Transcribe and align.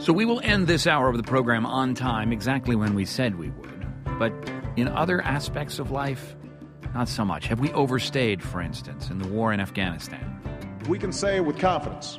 So 0.00 0.14
we 0.14 0.24
will 0.24 0.40
end 0.40 0.66
this 0.66 0.86
hour 0.86 1.10
of 1.10 1.18
the 1.18 1.22
program 1.22 1.66
on 1.66 1.94
time, 1.94 2.32
exactly 2.32 2.74
when 2.74 2.94
we 2.94 3.04
said 3.04 3.38
we 3.38 3.50
would. 3.50 3.86
But 4.18 4.32
in 4.76 4.88
other 4.88 5.20
aspects 5.20 5.78
of 5.78 5.90
life, 5.90 6.36
not 6.94 7.06
so 7.06 7.22
much. 7.22 7.48
Have 7.48 7.60
we 7.60 7.70
overstayed, 7.72 8.42
for 8.42 8.62
instance, 8.62 9.10
in 9.10 9.18
the 9.18 9.28
war 9.28 9.52
in 9.52 9.60
Afghanistan? 9.60 10.40
We 10.88 10.98
can 10.98 11.12
say 11.12 11.40
with 11.40 11.58
confidence 11.58 12.18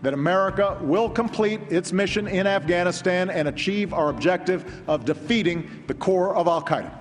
that 0.00 0.14
America 0.14 0.78
will 0.80 1.10
complete 1.10 1.60
its 1.68 1.92
mission 1.92 2.26
in 2.26 2.46
Afghanistan 2.46 3.28
and 3.28 3.46
achieve 3.46 3.92
our 3.92 4.08
objective 4.08 4.82
of 4.88 5.04
defeating 5.04 5.84
the 5.86 5.94
core 5.94 6.34
of 6.34 6.48
Al 6.48 6.62
Qaeda. 6.62 6.98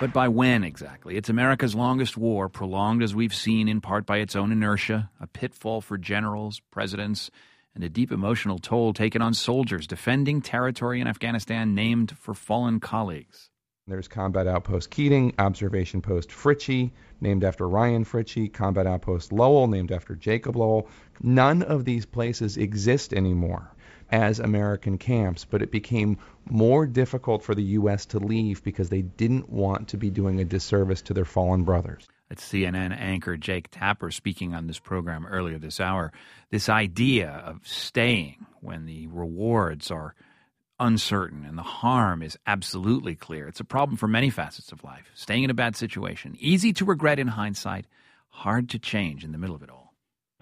But 0.00 0.12
by 0.12 0.26
when 0.26 0.64
exactly? 0.64 1.16
It's 1.16 1.28
America's 1.28 1.76
longest 1.76 2.16
war, 2.16 2.48
prolonged 2.48 3.04
as 3.04 3.14
we've 3.14 3.34
seen 3.34 3.68
in 3.68 3.80
part 3.80 4.04
by 4.04 4.16
its 4.16 4.34
own 4.34 4.50
inertia, 4.50 5.10
a 5.20 5.28
pitfall 5.28 5.80
for 5.80 5.96
generals, 5.96 6.60
presidents, 6.72 7.30
and 7.74 7.84
a 7.84 7.88
deep 7.88 8.12
emotional 8.12 8.58
toll 8.58 8.92
taken 8.92 9.22
on 9.22 9.34
soldiers 9.34 9.86
defending 9.86 10.40
territory 10.40 11.00
in 11.00 11.06
Afghanistan 11.06 11.74
named 11.74 12.16
for 12.18 12.34
fallen 12.34 12.80
colleagues. 12.80 13.50
There's 13.86 14.08
Combat 14.08 14.46
Outpost 14.46 14.90
Keating, 14.90 15.34
Observation 15.38 16.00
Post 16.00 16.30
Fritsche, 16.30 16.92
named 17.20 17.42
after 17.42 17.68
Ryan 17.68 18.04
Fritsche, 18.04 18.52
Combat 18.52 18.86
Outpost 18.86 19.32
Lowell, 19.32 19.66
named 19.66 19.90
after 19.90 20.14
Jacob 20.14 20.56
Lowell. 20.56 20.88
None 21.20 21.62
of 21.62 21.84
these 21.84 22.06
places 22.06 22.56
exist 22.56 23.12
anymore 23.12 23.74
as 24.12 24.38
American 24.38 24.98
camps, 24.98 25.44
but 25.44 25.62
it 25.62 25.70
became 25.70 26.18
more 26.48 26.86
difficult 26.86 27.42
for 27.42 27.54
the 27.54 27.62
U.S. 27.62 28.06
to 28.06 28.18
leave 28.18 28.62
because 28.62 28.90
they 28.90 29.02
didn't 29.02 29.48
want 29.48 29.88
to 29.88 29.96
be 29.96 30.10
doing 30.10 30.40
a 30.40 30.44
disservice 30.44 31.02
to 31.02 31.14
their 31.14 31.24
fallen 31.24 31.64
brothers. 31.64 32.08
That's 32.30 32.48
CNN 32.48 32.96
anchor 32.96 33.36
Jake 33.36 33.72
Tapper 33.72 34.12
speaking 34.12 34.54
on 34.54 34.68
this 34.68 34.78
program 34.78 35.26
earlier 35.26 35.58
this 35.58 35.80
hour. 35.80 36.12
This 36.50 36.68
idea 36.68 37.42
of 37.44 37.66
staying 37.66 38.46
when 38.60 38.86
the 38.86 39.08
rewards 39.08 39.90
are 39.90 40.14
uncertain 40.78 41.44
and 41.44 41.58
the 41.58 41.64
harm 41.64 42.22
is 42.22 42.38
absolutely 42.46 43.16
clear. 43.16 43.48
It's 43.48 43.58
a 43.58 43.64
problem 43.64 43.96
for 43.96 44.06
many 44.06 44.30
facets 44.30 44.70
of 44.70 44.84
life. 44.84 45.10
Staying 45.14 45.42
in 45.42 45.50
a 45.50 45.54
bad 45.54 45.74
situation, 45.74 46.36
easy 46.38 46.72
to 46.74 46.84
regret 46.84 47.18
in 47.18 47.26
hindsight, 47.26 47.86
hard 48.28 48.68
to 48.70 48.78
change 48.78 49.24
in 49.24 49.32
the 49.32 49.38
middle 49.38 49.56
of 49.56 49.64
it 49.64 49.68
all. 49.68 49.92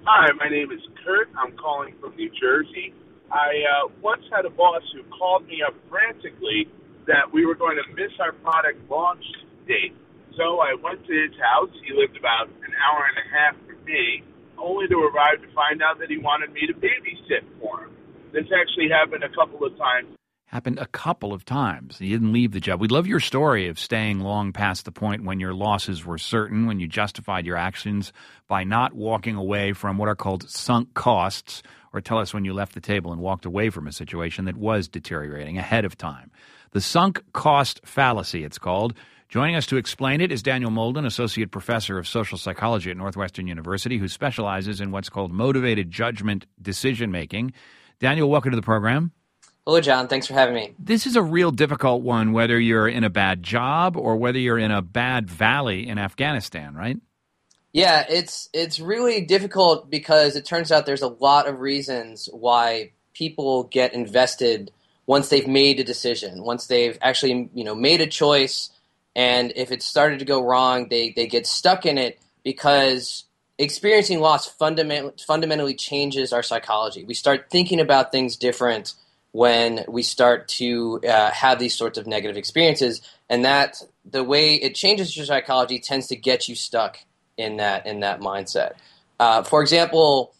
Hi, 0.04 0.30
my 0.38 0.50
name 0.50 0.70
is 0.70 0.80
Kurt. 1.02 1.30
I'm 1.38 1.56
calling 1.56 1.94
from 2.00 2.14
New 2.16 2.30
Jersey. 2.38 2.92
I 3.32 3.64
uh, 3.64 3.88
once 4.02 4.22
had 4.30 4.44
a 4.44 4.50
boss 4.50 4.82
who 4.94 5.02
called 5.16 5.46
me 5.46 5.62
up 5.66 5.74
frantically 5.88 6.68
that 7.06 7.32
we 7.32 7.46
were 7.46 7.54
going 7.54 7.76
to 7.76 7.94
miss 7.94 8.12
our 8.20 8.32
product 8.32 8.78
launch 8.90 9.24
date. 9.66 9.96
So 10.38 10.60
I 10.60 10.74
went 10.80 11.04
to 11.04 11.12
his 11.12 11.34
house. 11.42 11.70
He 11.84 11.92
lived 11.92 12.16
about 12.16 12.46
an 12.46 12.72
hour 12.86 13.02
and 13.10 13.18
a 13.18 13.26
half 13.36 13.56
from 13.66 13.84
me, 13.84 14.22
only 14.56 14.86
to 14.86 14.94
arrive 14.94 15.42
to 15.42 15.52
find 15.52 15.82
out 15.82 15.98
that 15.98 16.08
he 16.08 16.18
wanted 16.18 16.52
me 16.52 16.60
to 16.68 16.74
babysit 16.74 17.42
for 17.60 17.82
him. 17.82 17.90
This 18.32 18.46
actually 18.54 18.88
happened 18.88 19.24
a 19.24 19.34
couple 19.34 19.66
of 19.66 19.76
times. 19.76 20.14
Happened 20.46 20.78
a 20.78 20.86
couple 20.86 21.32
of 21.34 21.44
times. 21.44 22.00
You 22.00 22.10
didn't 22.10 22.32
leave 22.32 22.52
the 22.52 22.60
job. 22.60 22.80
We 22.80 22.86
love 22.86 23.08
your 23.08 23.18
story 23.18 23.68
of 23.68 23.80
staying 23.80 24.20
long 24.20 24.52
past 24.52 24.84
the 24.84 24.92
point 24.92 25.24
when 25.24 25.40
your 25.40 25.54
losses 25.54 26.06
were 26.06 26.18
certain, 26.18 26.66
when 26.66 26.78
you 26.78 26.86
justified 26.86 27.44
your 27.44 27.56
actions 27.56 28.12
by 28.46 28.62
not 28.62 28.94
walking 28.94 29.34
away 29.34 29.72
from 29.72 29.98
what 29.98 30.08
are 30.08 30.14
called 30.14 30.48
sunk 30.48 30.94
costs, 30.94 31.64
or 31.92 32.00
tell 32.00 32.18
us 32.18 32.32
when 32.32 32.44
you 32.44 32.54
left 32.54 32.74
the 32.74 32.80
table 32.80 33.12
and 33.12 33.20
walked 33.20 33.44
away 33.44 33.70
from 33.70 33.88
a 33.88 33.92
situation 33.92 34.44
that 34.44 34.56
was 34.56 34.86
deteriorating 34.86 35.58
ahead 35.58 35.84
of 35.84 35.98
time. 35.98 36.30
The 36.70 36.80
sunk 36.80 37.24
cost 37.32 37.80
fallacy, 37.84 38.44
it's 38.44 38.58
called. 38.58 38.94
Joining 39.28 39.56
us 39.56 39.66
to 39.66 39.76
explain 39.76 40.22
it 40.22 40.32
is 40.32 40.42
Daniel 40.42 40.70
Molden, 40.70 41.04
Associate 41.04 41.50
Professor 41.50 41.98
of 41.98 42.08
Social 42.08 42.38
Psychology 42.38 42.90
at 42.90 42.96
Northwestern 42.96 43.46
University, 43.46 43.98
who 43.98 44.08
specializes 44.08 44.80
in 44.80 44.90
what's 44.90 45.10
called 45.10 45.32
motivated 45.32 45.90
judgment 45.90 46.46
decision 46.62 47.10
making. 47.10 47.52
Daniel, 48.00 48.30
welcome 48.30 48.52
to 48.52 48.56
the 48.56 48.62
program. 48.62 49.12
Hello, 49.66 49.82
John. 49.82 50.08
Thanks 50.08 50.26
for 50.26 50.32
having 50.32 50.54
me. 50.54 50.74
This 50.78 51.06
is 51.06 51.14
a 51.14 51.20
real 51.20 51.50
difficult 51.50 52.00
one, 52.00 52.32
whether 52.32 52.58
you're 52.58 52.88
in 52.88 53.04
a 53.04 53.10
bad 53.10 53.42
job 53.42 53.98
or 53.98 54.16
whether 54.16 54.38
you're 54.38 54.58
in 54.58 54.70
a 54.70 54.80
bad 54.80 55.28
valley 55.28 55.86
in 55.86 55.98
Afghanistan, 55.98 56.74
right? 56.74 56.96
Yeah, 57.74 58.06
it's 58.08 58.48
it's 58.54 58.80
really 58.80 59.20
difficult 59.20 59.90
because 59.90 60.36
it 60.36 60.46
turns 60.46 60.72
out 60.72 60.86
there's 60.86 61.02
a 61.02 61.08
lot 61.08 61.46
of 61.46 61.60
reasons 61.60 62.30
why 62.32 62.92
people 63.12 63.64
get 63.64 63.92
invested 63.92 64.70
once 65.04 65.28
they've 65.28 65.46
made 65.46 65.80
a 65.80 65.84
decision, 65.84 66.42
once 66.42 66.66
they've 66.66 66.96
actually 67.02 67.50
you 67.52 67.64
know 67.64 67.74
made 67.74 68.00
a 68.00 68.06
choice, 68.06 68.70
and 69.14 69.52
if 69.56 69.72
it 69.72 69.82
started 69.82 70.18
to 70.20 70.24
go 70.24 70.42
wrong, 70.42 70.88
they 70.88 71.10
they 71.10 71.26
get 71.26 71.46
stuck 71.46 71.86
in 71.86 71.98
it 71.98 72.18
because 72.44 73.24
experiencing 73.58 74.20
loss 74.20 74.46
fundamentally 74.46 75.12
fundamentally 75.26 75.74
changes 75.74 76.32
our 76.32 76.42
psychology. 76.42 77.04
We 77.04 77.14
start 77.14 77.46
thinking 77.50 77.80
about 77.80 78.12
things 78.12 78.36
different 78.36 78.94
when 79.32 79.84
we 79.88 80.02
start 80.02 80.48
to 80.48 81.00
uh, 81.06 81.30
have 81.30 81.58
these 81.58 81.74
sorts 81.74 81.98
of 81.98 82.06
negative 82.06 82.36
experiences, 82.36 83.02
and 83.28 83.44
that 83.44 83.82
the 84.04 84.24
way 84.24 84.54
it 84.54 84.74
changes 84.74 85.16
your 85.16 85.26
psychology 85.26 85.78
tends 85.78 86.06
to 86.08 86.16
get 86.16 86.48
you 86.48 86.54
stuck 86.54 86.98
in 87.36 87.56
that 87.58 87.86
in 87.86 88.00
that 88.00 88.20
mindset. 88.20 88.72
Uh, 89.20 89.42
for 89.42 89.60
example, 89.60 90.32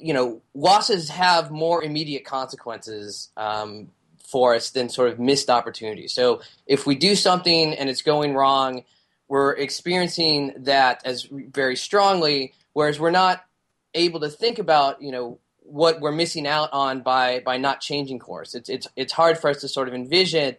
you 0.00 0.14
know, 0.14 0.40
losses 0.54 1.08
have 1.10 1.50
more 1.50 1.82
immediate 1.82 2.24
consequences 2.24 3.30
um, 3.36 3.90
for 4.28 4.54
us 4.54 4.70
than 4.70 4.88
sort 4.88 5.08
of 5.10 5.18
missed 5.18 5.48
opportunities. 5.48 6.12
So 6.12 6.42
if 6.66 6.86
we 6.86 6.94
do 6.94 7.16
something 7.16 7.74
and 7.74 7.88
it's 7.88 8.02
going 8.02 8.34
wrong, 8.34 8.84
we're 9.26 9.52
experiencing 9.52 10.52
that 10.58 11.00
as 11.04 11.26
very 11.30 11.76
strongly, 11.76 12.52
whereas 12.74 13.00
we're 13.00 13.10
not 13.10 13.44
able 13.94 14.20
to 14.20 14.28
think 14.28 14.58
about, 14.58 15.00
you 15.00 15.12
know, 15.12 15.38
what 15.62 16.00
we're 16.00 16.12
missing 16.12 16.46
out 16.46 16.70
on 16.72 17.00
by 17.00 17.40
by 17.40 17.58
not 17.58 17.80
changing 17.80 18.18
course. 18.18 18.54
It's 18.54 18.68
it's 18.68 18.86
it's 18.96 19.12
hard 19.12 19.38
for 19.38 19.50
us 19.50 19.60
to 19.60 19.68
sort 19.68 19.88
of 19.88 19.94
envision 19.94 20.56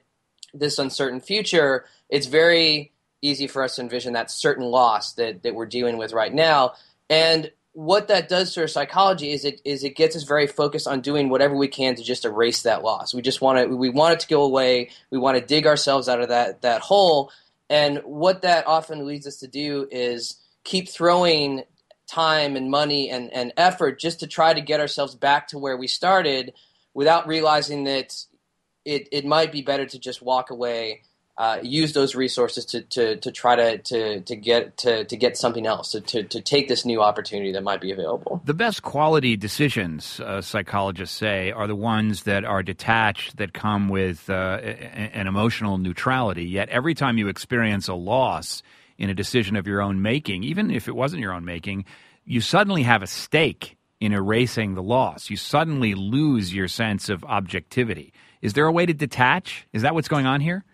this 0.53 0.80
uncertain 0.80 1.19
future. 1.19 1.86
It's 2.09 2.28
very 2.28 2.91
easy 3.22 3.47
for 3.47 3.63
us 3.63 3.75
to 3.75 3.81
envision 3.81 4.13
that 4.13 4.31
certain 4.31 4.66
loss 4.66 5.13
that, 5.13 5.44
that 5.44 5.53
we're 5.53 5.66
dealing 5.66 5.97
with 5.97 6.13
right 6.13 6.34
now. 6.34 6.74
And 7.09 7.51
what 7.74 8.07
that 8.07 8.28
does 8.30 8.53
to 8.53 8.62
our 8.62 8.68
psychology 8.68 9.31
is 9.31 9.46
it 9.46 9.62
is 9.63 9.84
it 9.84 9.96
gets 9.96 10.16
us 10.16 10.24
very 10.24 10.47
focused 10.47 10.88
on 10.88 11.02
doing 11.02 11.30
whatever 11.30 11.56
we 11.56 11.68
can 11.68 11.96
to 11.96 12.03
just 12.03 12.25
erase 12.25 12.63
that 12.63 12.84
loss. 12.84 13.13
We 13.13 13.22
just 13.22 13.41
want 13.41 13.59
to 13.59 13.75
we 13.75 13.90
want 13.90 14.13
it 14.13 14.19
to 14.22 14.28
go 14.28 14.44
away. 14.44 14.90
We 15.12 15.18
want 15.18 15.38
to 15.38 15.46
dig 15.46 15.68
ourselves 15.68 16.09
out 16.09 16.22
of 16.22 16.30
that 16.30 16.62
that 16.63 16.81
hole. 16.81 17.31
And 17.69 18.00
what 18.00 18.41
that 18.41 18.66
often 18.68 19.06
leads 19.06 19.28
us 19.28 19.38
to 19.38 19.47
do 19.47 19.88
is 19.91 20.41
keep 20.63 20.90
throwing 20.90 21.63
time 22.07 22.56
and 22.56 22.72
money 22.72 23.09
and, 23.12 23.31
and 23.31 23.53
effort 23.56 24.00
just 24.00 24.19
to 24.22 24.28
try 24.28 24.53
to 24.53 24.62
get 24.62 24.80
ourselves 24.80 25.13
back 25.13 25.47
to 25.50 25.59
where 25.59 25.78
we 25.78 25.88
started 25.88 26.53
without 26.96 27.28
realizing 27.28 27.84
that 27.84 28.16
it, 28.84 29.07
it 29.12 29.25
might 29.25 29.51
be 29.51 29.62
better 29.62 29.86
to 29.86 30.00
just 30.00 30.22
walk 30.22 30.50
away 30.50 31.03
uh, 31.40 31.58
use 31.64 31.94
those 31.94 32.16
resources 32.16 32.66
to, 32.66 32.82
to, 32.82 33.16
to 33.16 33.32
try 33.32 33.56
to, 33.56 33.78
to, 33.78 34.20
to 34.20 34.36
get 34.36 34.76
to, 34.76 35.06
to 35.06 35.16
get 35.16 35.38
something 35.38 35.66
else 35.66 35.94
to, 35.94 36.02
to, 36.02 36.22
to 36.24 36.42
take 36.42 36.68
this 36.68 36.84
new 36.84 37.02
opportunity 37.02 37.54
that 37.54 37.64
might 37.64 37.80
be 37.80 37.92
available. 37.92 38.42
The 38.44 38.54
best 38.54 38.84
quality 38.84 39.38
decisions, 39.38 40.20
uh, 40.20 40.42
psychologists 40.42 41.16
say, 41.16 41.52
are 41.52 41.66
the 41.66 41.78
ones 41.78 42.24
that 42.24 42.44
are 42.44 42.62
detached, 42.62 43.38
that 43.38 43.54
come 43.54 43.88
with 43.88 44.30
uh, 44.30 44.60
an 44.60 45.28
emotional 45.28 45.78
neutrality. 45.78 46.44
Yet 46.44 46.68
every 46.68 46.94
time 46.94 47.18
you 47.18 47.30
experience 47.30 47.88
a 47.88 47.94
loss 47.94 48.62
in 48.98 49.10
a 49.10 49.14
decision 49.14 49.56
of 49.56 49.66
your 49.66 49.82
own 49.82 50.02
making, 50.02 50.44
even 50.44 50.70
if 50.70 50.90
it 50.90 50.96
wasn't 50.96 51.22
your 51.22 51.32
own 51.32 51.46
making, 51.46 51.86
you 52.26 52.42
suddenly 52.42 52.84
have 52.84 53.02
a 53.02 53.08
stake 53.08 53.78
in 54.02 54.12
erasing 54.12 54.76
the 54.76 54.84
loss. 54.84 55.30
You 55.30 55.38
suddenly 55.38 55.96
lose 55.96 56.54
your 56.54 56.68
sense 56.68 57.08
of 57.08 57.24
objectivity. 57.24 58.12
Is 58.42 58.54
there 58.54 58.66
a 58.66 58.74
way 58.74 58.86
to 58.86 58.94
detach? 58.94 59.68
Is 59.72 59.84
that 59.84 59.96
what's 59.96 60.10
going 60.10 60.26
on 60.26 60.42
here? 60.42 60.66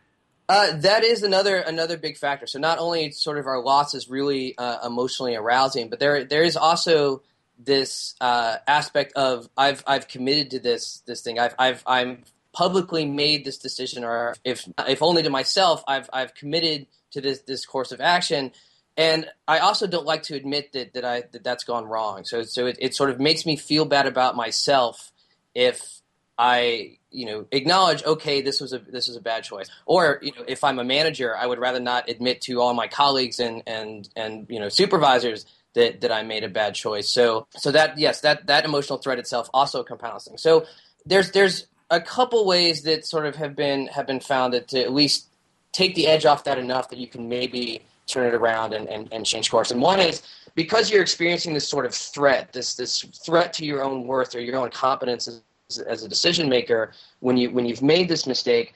Uh, 0.47 0.77
that 0.77 1.03
is 1.03 1.23
another 1.23 1.57
another 1.57 1.97
big 1.97 2.17
factor. 2.17 2.45
So 2.45 2.59
not 2.59 2.77
only 2.77 3.11
sort 3.11 3.37
of 3.37 3.47
our 3.47 3.61
loss 3.61 3.95
is 3.95 4.09
really 4.09 4.55
uh, 4.57 4.85
emotionally 4.85 5.35
arousing, 5.35 5.89
but 5.89 5.99
there 5.99 6.23
there 6.23 6.43
is 6.43 6.55
also 6.55 7.23
this 7.57 8.15
uh, 8.21 8.57
aspect 8.67 9.13
of 9.13 9.49
I've 9.57 9.83
I've 9.87 10.07
committed 10.07 10.51
to 10.51 10.59
this 10.59 11.01
this 11.07 11.21
thing. 11.21 11.39
I've 11.39 11.55
I've 11.57 11.83
I'm 11.87 12.23
publicly 12.53 13.05
made 13.05 13.43
this 13.43 13.57
decision, 13.57 14.03
or 14.03 14.35
if 14.43 14.67
if 14.87 15.01
only 15.01 15.23
to 15.23 15.29
myself, 15.29 15.83
I've 15.87 16.09
I've 16.13 16.35
committed 16.35 16.85
to 17.11 17.21
this 17.21 17.41
this 17.41 17.65
course 17.65 17.91
of 17.91 17.99
action. 17.99 18.51
And 18.97 19.27
I 19.45 19.59
also 19.59 19.87
don't 19.87 20.05
like 20.05 20.23
to 20.23 20.35
admit 20.35 20.71
that 20.73 20.93
that 20.93 21.03
I 21.03 21.23
that 21.31 21.43
that's 21.43 21.63
gone 21.63 21.85
wrong. 21.85 22.23
So 22.23 22.43
so 22.43 22.67
it, 22.67 22.77
it 22.79 22.95
sort 22.95 23.09
of 23.09 23.19
makes 23.19 23.45
me 23.45 23.55
feel 23.55 23.85
bad 23.85 24.05
about 24.05 24.35
myself 24.35 25.11
if 25.55 26.01
I 26.37 26.97
you 27.11 27.25
know 27.25 27.45
acknowledge 27.51 28.03
okay 28.03 28.41
this 28.41 28.59
was 28.59 28.73
a 28.73 28.79
this 28.79 29.07
was 29.07 29.17
a 29.17 29.21
bad 29.21 29.43
choice. 29.43 29.69
Or 29.85 30.19
you 30.21 30.31
know 30.31 30.43
if 30.47 30.63
i'm 30.63 30.79
a 30.79 30.83
manager 30.83 31.35
i 31.35 31.45
would 31.45 31.59
rather 31.59 31.79
not 31.79 32.09
admit 32.09 32.41
to 32.41 32.59
all 32.61 32.73
my 32.73 32.87
colleagues 32.87 33.39
and 33.39 33.63
and 33.65 34.09
and 34.15 34.45
you 34.49 34.59
know 34.59 34.69
supervisors 34.69 35.45
that 35.73 36.01
that 36.01 36.11
i 36.11 36.23
made 36.23 36.43
a 36.43 36.49
bad 36.49 36.75
choice. 36.75 37.09
So 37.09 37.47
so 37.51 37.71
that 37.71 37.97
yes 37.97 38.21
that 38.21 38.47
that 38.47 38.65
emotional 38.65 38.99
threat 38.99 39.19
itself 39.19 39.49
also 39.53 39.83
compounds 39.83 40.25
things 40.25 40.41
so 40.41 40.65
there's 41.05 41.31
there's 41.31 41.67
a 41.89 42.01
couple 42.01 42.45
ways 42.45 42.83
that 42.83 43.05
sort 43.05 43.25
of 43.25 43.35
have 43.35 43.55
been 43.55 43.87
have 43.87 44.07
been 44.07 44.19
found 44.19 44.53
that 44.53 44.67
to 44.69 44.81
at 44.81 44.91
least 44.93 45.27
take 45.71 45.95
the 45.95 46.07
edge 46.07 46.25
off 46.25 46.43
that 46.45 46.57
enough 46.57 46.89
that 46.89 46.99
you 46.99 47.07
can 47.07 47.29
maybe 47.29 47.81
turn 48.07 48.27
it 48.27 48.33
around 48.33 48.73
and, 48.73 48.87
and, 48.87 49.09
and 49.11 49.25
change 49.25 49.49
course. 49.51 49.71
And 49.71 49.81
one 49.81 49.99
is 49.99 50.21
because 50.53 50.89
you're 50.89 51.01
experiencing 51.01 51.53
this 51.53 51.67
sort 51.67 51.85
of 51.85 51.93
threat 51.93 52.53
this 52.53 52.75
this 52.75 53.01
threat 53.25 53.53
to 53.53 53.65
your 53.65 53.83
own 53.83 54.07
worth 54.07 54.35
or 54.35 54.39
your 54.39 54.57
own 54.57 54.69
competence 54.71 55.27
as 55.87 56.03
a 56.03 56.07
decision 56.07 56.47
maker 56.47 56.91
when 57.19 57.37
you 57.37 57.49
when 57.51 57.65
you've 57.65 57.81
made 57.81 58.07
this 58.07 58.27
mistake 58.27 58.73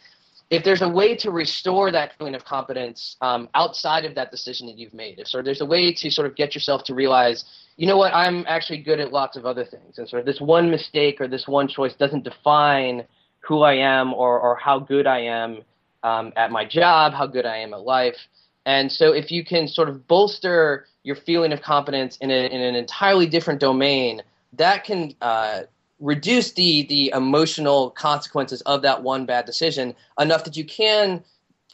if 0.50 0.64
there's 0.64 0.82
a 0.82 0.90
way 0.90 1.16
to 1.16 1.30
restore 1.30 1.92
that 1.92 2.18
feeling 2.18 2.34
of 2.34 2.44
competence 2.44 3.18
um, 3.22 3.50
outside 3.54 4.04
of 4.04 4.16
that 4.16 4.32
decision 4.32 4.66
that 4.68 4.78
you've 4.78 4.94
made, 4.94 5.20
if 5.20 5.28
sort 5.28 5.42
of 5.42 5.46
there's 5.46 5.62
a 5.62 5.66
way 5.66 5.94
to 5.94 6.10
sort 6.10 6.26
of 6.26 6.36
get 6.36 6.56
yourself 6.56 6.84
to 6.86 6.96
realize, 6.96 7.46
you 7.78 7.86
know 7.86 7.98
what, 7.98 8.14
I'm 8.14 8.46
actually 8.48 8.80
good 8.80 9.00
at 9.00 9.14
lots 9.14 9.38
of 9.38 9.46
other 9.46 9.64
things, 9.64 10.00
and 10.00 10.10
sort 10.10 10.22
of 10.22 10.26
this 10.26 10.42
one 10.42 10.72
mistake 10.72 11.22
or 11.22 11.28
this 11.28 11.48
one 11.48 11.68
choice 11.68 11.94
doesn't 11.94 12.24
define 12.24 13.06
who 13.42 13.62
I 13.62 13.76
am 13.76 14.14
or, 14.14 14.40
or 14.40 14.56
how 14.56 14.80
good 14.80 15.06
I 15.06 15.20
am 15.20 15.62
um, 16.02 16.34
at 16.36 16.52
my 16.52 16.66
job, 16.66 17.14
how 17.14 17.28
good 17.28 17.46
I 17.46 17.58
am 17.58 17.74
at 17.74 17.82
life. 17.82 18.18
And 18.66 18.92
so 18.92 19.14
if 19.14 19.32
you 19.32 19.46
can 19.46 19.68
sort 19.68 19.88
of 19.88 20.08
bolster 20.08 20.88
your 21.04 21.16
feeling 21.16 21.54
of 21.54 21.62
competence 21.62 22.18
in, 22.18 22.32
a, 22.32 22.48
in 22.48 22.62
an 22.62 22.76
entirely 22.76 23.28
different 23.28 23.60
domain, 23.60 24.22
that 24.54 24.84
can 24.84 25.16
uh, 25.22 25.62
reduce 26.00 26.54
the 26.54 26.84
the 26.84 27.12
emotional 27.16 27.92
consequences 27.92 28.62
of 28.62 28.82
that 28.82 29.04
one 29.04 29.26
bad 29.26 29.46
decision 29.46 29.94
enough 30.20 30.44
that 30.44 30.56
you 30.56 30.66
can 30.66 31.24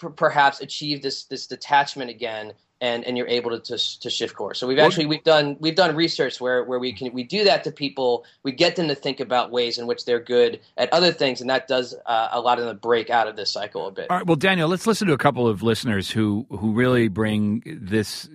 p- 0.01 0.07
perhaps 0.15 0.61
achieve 0.61 1.01
this 1.01 1.25
this 1.25 1.47
detachment 1.47 2.09
again 2.09 2.53
and 2.81 3.05
and 3.05 3.17
you're 3.17 3.27
able 3.27 3.51
to 3.51 3.59
to, 3.59 3.99
to 3.99 4.09
shift 4.09 4.35
course. 4.35 4.59
So 4.59 4.67
we've 4.67 4.79
actually 4.79 5.05
we've 5.05 5.23
done 5.23 5.57
we've 5.59 5.75
done 5.75 5.95
research 5.95 6.41
where 6.41 6.63
where 6.63 6.79
we 6.79 6.91
can 6.91 7.13
we 7.13 7.23
do 7.23 7.43
that 7.43 7.63
to 7.63 7.71
people. 7.71 8.25
We 8.43 8.51
get 8.51 8.75
them 8.75 8.87
to 8.87 8.95
think 8.95 9.19
about 9.19 9.51
ways 9.51 9.77
in 9.77 9.87
which 9.87 10.05
they're 10.05 10.19
good 10.19 10.59
at 10.77 10.91
other 10.91 11.11
things 11.11 11.41
and 11.41 11.49
that 11.49 11.67
does 11.67 11.95
uh, 12.05 12.29
a 12.31 12.41
lot 12.41 12.59
of 12.59 12.65
the 12.65 12.73
break 12.73 13.09
out 13.09 13.27
of 13.27 13.35
this 13.35 13.51
cycle 13.51 13.87
a 13.87 13.91
bit. 13.91 14.09
All 14.09 14.17
right. 14.17 14.25
Well 14.25 14.35
daniel 14.35 14.67
let's 14.67 14.87
listen 14.87 15.07
to 15.07 15.13
a 15.13 15.17
couple 15.17 15.47
of 15.47 15.63
listeners 15.63 16.09
who 16.11 16.45
who 16.49 16.73
really 16.73 17.07
bring 17.07 17.63
this 17.65 18.29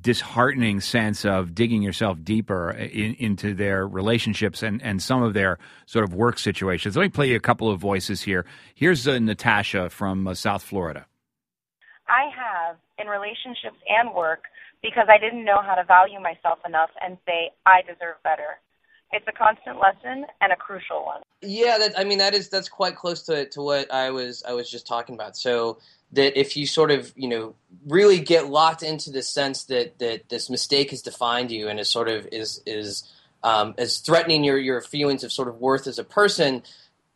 disheartening 0.00 0.80
sense 0.80 1.24
of 1.24 1.54
digging 1.54 1.82
yourself 1.82 2.22
deeper 2.22 2.70
in, 2.70 3.14
into 3.14 3.54
their 3.54 3.86
relationships 3.86 4.62
and, 4.62 4.82
and 4.82 5.02
some 5.02 5.22
of 5.22 5.32
their 5.32 5.58
sort 5.86 6.04
of 6.04 6.14
work 6.14 6.38
situations. 6.38 6.96
Let 6.96 7.04
me 7.04 7.08
play 7.08 7.30
you 7.30 7.36
a 7.36 7.40
couple 7.40 7.70
of 7.70 7.80
voices 7.80 8.22
here. 8.22 8.44
Here's 8.74 9.08
uh, 9.08 9.18
Natasha 9.18 9.88
from 9.88 10.26
uh, 10.26 10.34
South 10.34 10.62
Florida. 10.62 11.06
I 12.08 12.28
have 12.36 12.76
in 12.98 13.06
relationships 13.06 13.78
and 13.88 14.14
work 14.14 14.44
because 14.82 15.06
I 15.08 15.18
didn't 15.18 15.44
know 15.44 15.62
how 15.64 15.74
to 15.74 15.84
value 15.84 16.20
myself 16.20 16.58
enough 16.66 16.90
and 17.00 17.16
say, 17.26 17.50
I 17.64 17.82
deserve 17.82 18.16
better. 18.22 18.60
It's 19.12 19.26
a 19.26 19.32
constant 19.32 19.80
lesson 19.80 20.26
and 20.40 20.52
a 20.52 20.56
crucial 20.56 21.04
one. 21.04 21.22
Yeah, 21.42 21.78
that, 21.78 21.98
I 21.98 22.04
mean 22.04 22.18
that 22.18 22.34
is 22.34 22.48
that's 22.48 22.68
quite 22.68 22.96
close 22.96 23.22
to 23.22 23.46
to 23.50 23.62
what 23.62 23.92
I 23.92 24.10
was 24.10 24.42
I 24.46 24.52
was 24.52 24.70
just 24.70 24.86
talking 24.86 25.14
about. 25.14 25.36
So 25.36 25.78
that 26.12 26.38
if 26.38 26.56
you 26.56 26.66
sort 26.66 26.90
of 26.90 27.12
you 27.16 27.28
know 27.28 27.54
really 27.86 28.20
get 28.20 28.48
locked 28.48 28.82
into 28.82 29.10
the 29.10 29.22
sense 29.22 29.64
that 29.64 29.98
that 29.98 30.28
this 30.28 30.48
mistake 30.48 30.90
has 30.90 31.02
defined 31.02 31.50
you 31.50 31.68
and 31.68 31.80
is 31.80 31.88
sort 31.88 32.08
of 32.08 32.28
is 32.30 32.62
is 32.66 33.04
um, 33.42 33.74
is 33.78 33.98
threatening 33.98 34.44
your 34.44 34.58
your 34.58 34.80
feelings 34.80 35.24
of 35.24 35.32
sort 35.32 35.48
of 35.48 35.60
worth 35.60 35.86
as 35.86 35.98
a 35.98 36.04
person 36.04 36.62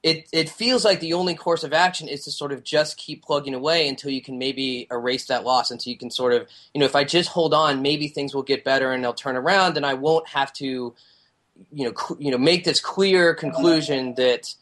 it 0.05 0.29
it 0.33 0.51
feels 0.51 0.85
like 0.85 1.01
the 1.01 1.15
only 1.15 1.35
course 1.35 1.65
of 1.65 1.73
action 1.73 2.09
is 2.09 2.25
to 2.25 2.31
sort 2.31 2.53
of 2.53 2.63
just 2.63 2.99
keep 2.99 3.25
plugging 3.25 3.55
away 3.55 3.89
until 3.89 4.11
you 4.11 4.21
can 4.21 4.39
maybe 4.39 4.87
erase 4.91 5.25
that 5.27 5.45
loss 5.45 5.71
until 5.71 5.91
you 5.91 5.99
can 5.99 6.11
sort 6.11 6.35
of 6.35 6.47
you 6.75 6.79
know 6.79 6.85
if 6.85 6.95
I 6.95 7.05
just 7.05 7.31
hold 7.31 7.55
on 7.55 7.83
maybe 7.83 8.09
things 8.09 8.35
will 8.35 8.43
get 8.43 8.65
better 8.65 8.93
and 8.93 9.03
they'll 9.03 9.15
turn 9.15 9.35
around 9.35 9.77
and 9.77 9.87
I 9.87 9.95
won't 9.95 10.29
have 10.29 10.53
to 10.55 10.95
you 11.73 11.85
know 11.85 11.95
cl- 11.97 12.21
you 12.21 12.31
know 12.31 12.39
make 12.39 12.65
this 12.65 12.81
clear 12.81 13.35
conclusion 13.35 14.15
that 14.17 14.55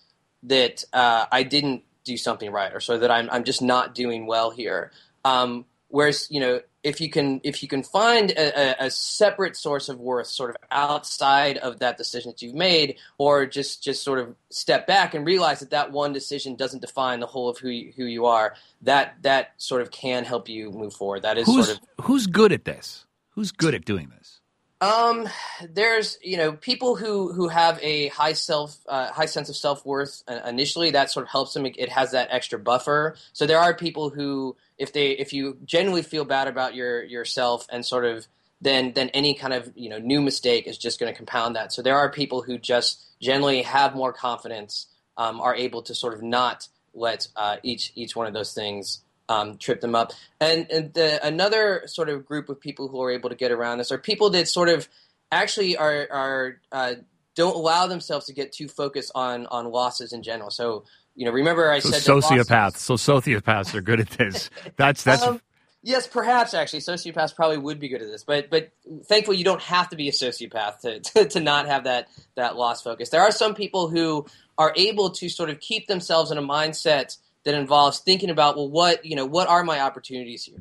that 0.45 0.85
uh, 0.93 1.27
I 1.31 1.43
didn't 1.43 1.85
do 2.05 2.17
something 2.17 2.51
right 2.51 2.73
or 2.73 2.81
so 2.81 2.99
that 2.99 3.11
I'm 3.11 3.29
I'm 3.31 3.45
just 3.45 3.63
not 3.63 3.95
doing 3.95 4.27
well 4.27 4.51
here. 4.51 4.91
Um, 5.25 5.67
whereas 5.89 6.27
you 6.31 6.41
know 6.41 6.61
if 6.83 7.01
you 7.01 7.09
can 7.09 7.41
if 7.45 7.63
you 7.63 7.69
can 7.69 7.83
find 7.83 8.33
a, 8.33 8.87
a, 8.87 8.91
separate 8.91 9.57
source 9.57 9.89
of 9.89 10.01
worth 10.01 10.27
sort 10.27 10.51
of 10.51 10.57
outside 10.71 11.59
of 11.59 11.79
that 11.79 11.97
decision 11.97 12.33
that 12.33 12.43
you've 12.43 12.55
made 12.55 12.97
or 13.19 13.47
just 13.47 13.85
just 13.85 14.03
sort 14.03 14.19
of 14.19 14.35
step 14.51 14.87
back 14.87 15.15
and 15.15 15.25
realize 15.25 15.61
that 15.61 15.71
that 15.71 15.93
one 15.93 16.13
decision 16.13 16.57
doesn't 16.57 16.81
define 16.81 17.21
the 17.21 17.27
whole 17.27 17.49
of 17.49 17.59
who 17.59 17.69
you, 17.69 17.93
who 17.97 18.05
you 18.05 18.27
are 18.27 18.55
that 18.83 19.15
that 19.23 19.53
sort 19.59 19.81
of 19.81 19.93
can 19.93 20.25
help 20.25 20.49
you 20.49 20.73
move 20.73 20.93
forward. 20.93 21.23
That 21.23 21.39
is 21.39 21.47
who's, 21.47 21.67
sort 21.67 21.79
of 21.79 22.05
who's 22.07 22.27
good 22.27 22.53
at 22.53 22.65
this? 22.65 23.07
Who's 23.31 23.53
good 23.53 23.75
at 23.75 23.85
doing 23.85 24.11
this 24.19 24.42
um, 24.83 25.29
there's 25.71 26.19
you 26.23 26.37
know 26.37 26.53
people 26.55 26.97
who 26.97 27.33
who 27.33 27.47
have 27.47 27.79
a 27.81 28.09
high 28.09 28.33
self 28.33 28.77
uh, 28.89 29.13
high 29.13 29.27
sense 29.27 29.49
of 29.49 29.55
self 29.55 29.87
worth 29.87 30.25
uh, 30.27 30.41
initially 30.45 30.91
that 30.91 31.09
sort 31.11 31.25
of 31.25 31.31
helps 31.31 31.55
them. 31.55 31.65
It 31.67 31.89
has 31.89 32.11
that 32.11 32.29
extra 32.33 32.59
buffer. 32.59 33.15
So 33.33 33.47
there 33.47 33.61
are 33.61 33.75
people 33.75 34.11
who 34.11 34.57
if 34.79 34.93
they 34.93 35.11
if 35.11 35.33
you 35.33 35.57
genuinely 35.65 36.03
feel 36.03 36.25
bad 36.25 36.49
about 36.49 36.75
your 36.75 37.05
yourself 37.05 37.65
and 37.71 37.87
sort 37.87 38.05
of 38.05 38.27
then 38.61 38.93
then 38.95 39.09
any 39.11 39.35
kind 39.35 39.55
of 39.55 39.71
you 39.77 39.89
know 39.89 39.99
new 39.99 40.21
mistake 40.21 40.67
is 40.67 40.77
just 40.79 40.99
going 40.99 41.13
to 41.13 41.17
compound 41.17 41.55
that. 41.55 41.73
So 41.73 41.81
there 41.81 41.97
are 41.97 42.11
people 42.11 42.43
who 42.43 42.59
just 42.59 43.05
generally 43.21 43.63
have 43.63 43.95
more 43.95 44.13
confidence, 44.13 44.89
um, 45.17 45.41
are 45.41 45.55
able 45.55 45.83
to 45.83 45.95
sort 45.95 46.15
of 46.15 46.25
not 46.25 46.67
let 46.93 47.29
uh, 47.37 47.59
each 47.63 47.93
each 47.95 48.17
one 48.17 48.27
of 48.27 48.35
those 48.35 48.53
things 48.53 49.03
um, 49.33 49.57
trip 49.57 49.81
them 49.81 49.95
up. 49.95 50.13
And, 50.41 50.71
and 50.71 50.95
the, 50.95 51.25
another 51.27 51.85
sort 51.87 52.09
of 52.09 52.27
group 52.27 52.49
of 52.49 52.61
people 52.61 52.89
who 52.89 53.03
are 53.03 53.11
able 53.11 53.31
to 53.31 53.37
get 53.37 53.51
around 53.51 53.79
this 53.79 53.91
are 53.91 53.99
people 53.99 54.31
that 54.31 54.49
sort 54.49 54.69
of 54.69 54.89
actually 55.31 55.77
are, 55.77 56.07
are 56.11 56.61
uh, 56.71 56.95
don't 57.35 57.57
allow 57.57 57.87
themselves 57.87 58.27
to 58.27 58.35
get 58.35 58.53
too 58.53 58.69
focused 58.69 59.11
on 59.15 59.47
on 59.47 59.71
losses 59.71 60.13
in 60.13 60.23
general. 60.23 60.51
So 60.51 60.85
you 61.15 61.27
know, 61.27 61.33
remember 61.33 61.71
I 61.71 61.79
so 61.79 61.91
said 61.91 62.03
sociopaths. 62.03 62.77
So 62.77 62.95
sociopaths 62.95 63.75
are 63.75 63.81
good 63.81 64.01
at 64.01 64.11
this. 64.11 64.51
That's 64.77 65.03
that's. 65.03 65.23
Um, 65.23 65.41
yes, 65.83 66.07
perhaps 66.07 66.55
actually, 66.55 66.81
sociopaths 66.81 67.35
probably 67.35 67.59
would 67.59 67.79
be 67.79 67.89
good 67.89 68.03
at 68.03 68.09
this. 68.09 68.25
But 68.25 68.51
but 68.51 68.71
thankfully, 69.05 69.39
you 69.39 69.45
don't 69.45 69.63
have 69.63 69.89
to 69.91 69.97
be 69.97 70.09
a 70.09 70.13
sociopath 70.13 70.81
to, 70.81 71.01
to, 71.13 71.27
to 71.27 71.41
not 71.41 71.67
have 71.67 71.85
that 71.85 72.09
that 72.35 72.57
loss 72.57 72.83
focus. 72.83 73.09
There 73.09 73.23
are 73.23 73.33
some 73.33 73.55
people 73.55 73.89
who 73.89 74.27
are 74.59 74.73
able 74.77 75.11
to 75.11 75.29
sort 75.29 75.49
of 75.49 75.61
keep 75.61 75.87
themselves 75.87 76.31
in 76.31 76.39
a 76.39 76.43
mindset 76.43 77.17
that 77.45 77.55
involves 77.55 78.01
thinking 78.01 78.31
about 78.31 78.57
well 78.57 78.71
what 78.71 79.05
you 79.05 79.17
know 79.17 79.27
what 79.27 79.49
are 79.49 79.65
my 79.65 79.81
opportunities 79.81 80.45
here? 80.45 80.59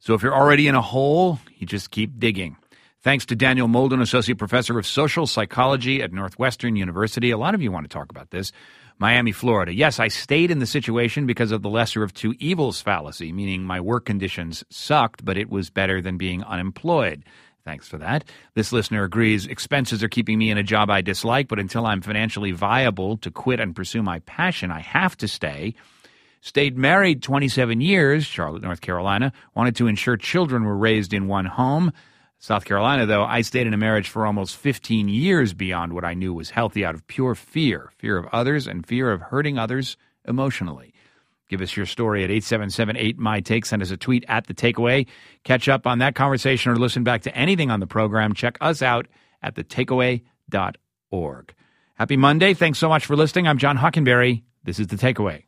So 0.00 0.14
if 0.14 0.22
you're 0.22 0.34
already 0.34 0.68
in 0.68 0.74
a 0.74 0.82
hole 0.82 1.38
you 1.56 1.66
just 1.66 1.90
keep 1.90 2.18
digging. 2.18 2.56
Thanks 3.02 3.26
to 3.26 3.36
daniel 3.36 3.68
molden 3.68 4.00
associate 4.00 4.38
professor 4.38 4.78
of 4.78 4.86
social 4.86 5.26
psychology 5.26 6.02
at 6.02 6.12
northwestern 6.12 6.76
university. 6.76 7.30
A 7.30 7.38
lot 7.38 7.54
of 7.54 7.62
you 7.62 7.72
want 7.72 7.84
to 7.84 7.92
talk 7.94 8.10
about 8.10 8.30
this. 8.30 8.52
Miami 8.98 9.32
florida. 9.32 9.72
Yes 9.72 10.00
i 10.00 10.08
stayed 10.08 10.50
in 10.50 10.58
the 10.58 10.66
situation 10.66 11.26
because 11.26 11.52
of 11.52 11.62
the 11.62 11.70
lesser 11.70 12.02
of 12.02 12.12
two 12.12 12.34
evils 12.38 12.80
fallacy 12.80 13.32
meaning 13.32 13.62
my 13.62 13.80
work 13.80 14.04
conditions 14.04 14.64
sucked 14.70 15.24
but 15.24 15.38
it 15.38 15.50
was 15.50 15.70
better 15.70 16.00
than 16.00 16.16
being 16.16 16.42
unemployed. 16.44 17.24
Thanks 17.68 17.86
for 17.86 17.98
that. 17.98 18.24
This 18.54 18.72
listener 18.72 19.04
agrees 19.04 19.46
expenses 19.46 20.02
are 20.02 20.08
keeping 20.08 20.38
me 20.38 20.50
in 20.50 20.56
a 20.56 20.62
job 20.62 20.88
I 20.88 21.02
dislike, 21.02 21.48
but 21.48 21.58
until 21.58 21.84
I'm 21.84 22.00
financially 22.00 22.50
viable 22.50 23.18
to 23.18 23.30
quit 23.30 23.60
and 23.60 23.76
pursue 23.76 24.02
my 24.02 24.20
passion, 24.20 24.70
I 24.70 24.80
have 24.80 25.18
to 25.18 25.28
stay. 25.28 25.74
Stayed 26.40 26.78
married 26.78 27.22
27 27.22 27.80
years, 27.80 28.24
Charlotte, 28.24 28.62
North 28.62 28.80
Carolina. 28.80 29.32
Wanted 29.54 29.76
to 29.76 29.86
ensure 29.86 30.16
children 30.16 30.64
were 30.64 30.76
raised 30.76 31.12
in 31.12 31.26
one 31.26 31.46
home. 31.46 31.92
South 32.38 32.64
Carolina, 32.64 33.04
though, 33.04 33.24
I 33.24 33.40
stayed 33.40 33.66
in 33.66 33.74
a 33.74 33.78
marriage 33.78 34.08
for 34.08 34.24
almost 34.24 34.56
15 34.56 35.08
years 35.08 35.54
beyond 35.54 35.92
what 35.92 36.04
I 36.04 36.14
knew 36.14 36.32
was 36.32 36.50
healthy 36.50 36.84
out 36.84 36.94
of 36.94 37.06
pure 37.08 37.34
fear 37.34 37.90
fear 37.98 38.16
of 38.16 38.26
others 38.32 38.68
and 38.68 38.86
fear 38.86 39.10
of 39.10 39.20
hurting 39.20 39.58
others 39.58 39.96
emotionally. 40.24 40.94
Give 41.48 41.60
us 41.60 41.76
your 41.76 41.86
story 41.86 42.22
at 42.22 42.30
877 42.30 43.14
my 43.16 43.40
take 43.40 43.66
Send 43.66 43.82
us 43.82 43.90
a 43.90 43.96
tweet 43.96 44.24
at 44.28 44.46
The 44.46 44.54
Takeaway. 44.54 45.06
Catch 45.44 45.68
up 45.68 45.86
on 45.86 45.98
that 45.98 46.14
conversation 46.14 46.70
or 46.70 46.76
listen 46.76 47.02
back 47.02 47.22
to 47.22 47.34
anything 47.34 47.70
on 47.70 47.80
the 47.80 47.86
program. 47.86 48.34
Check 48.34 48.58
us 48.60 48.82
out 48.82 49.06
at 49.42 49.54
thetakeaway.org. 49.54 51.54
Happy 51.94 52.16
Monday. 52.16 52.54
Thanks 52.54 52.78
so 52.78 52.88
much 52.88 53.06
for 53.06 53.16
listening. 53.16 53.48
I'm 53.48 53.58
John 53.58 53.78
Hockenberry. 53.78 54.44
This 54.62 54.78
is 54.78 54.86
The 54.86 54.96
Takeaway. 54.96 55.47